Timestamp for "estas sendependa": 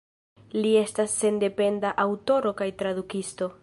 0.79-1.95